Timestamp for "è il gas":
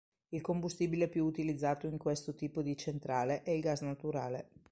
3.43-3.81